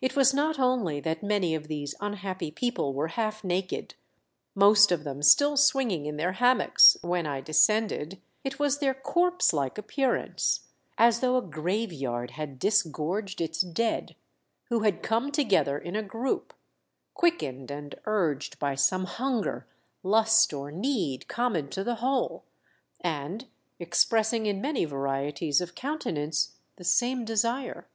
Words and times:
It 0.00 0.16
was 0.16 0.34
not 0.34 0.58
only 0.58 0.98
that 0.98 1.22
many 1.22 1.54
of 1.54 1.68
these 1.68 1.94
unhappy 2.00 2.50
people 2.50 2.92
were 2.92 3.06
half 3.14 3.44
naked— 3.44 3.94
most 4.56 4.90
of 4.90 5.04
them 5.04 5.22
still 5.22 5.56
swinging 5.56 6.04
in 6.04 6.16
their 6.16 6.32
hammocks, 6.32 6.96
when 7.00 7.28
I 7.28 7.40
descended— 7.40 8.20
it 8.42 8.58
was 8.58 8.78
their 8.78 8.92
corpse 8.92 9.52
like 9.52 9.78
appearance, 9.78 10.66
as 10.98 11.20
though 11.20 11.36
a 11.36 11.42
grave 11.46 11.92
yard 11.92 12.32
had 12.32 12.58
disgorged 12.58 13.40
its 13.40 13.60
dead, 13.60 14.16
who 14.64 14.80
had 14.80 15.00
come 15.00 15.30
together 15.30 15.78
in 15.78 15.94
a 15.94 16.02
group, 16.02 16.54
quickened 17.14 17.70
and 17.70 17.94
urged 18.04 18.58
by 18.58 18.74
some 18.74 19.04
hunger, 19.04 19.68
lust 20.02 20.52
or 20.52 20.72
need 20.72 21.28
common 21.28 21.68
to 21.70 21.84
the 21.84 21.94
whole, 22.02 22.42
and 23.00 23.46
expressing 23.78 24.46
in 24.46 24.60
many 24.60 24.84
varieties 24.84 25.60
of 25.60 25.76
countenance 25.76 26.56
the 26.74 26.84
same 26.84 27.24
desire. 27.24 27.86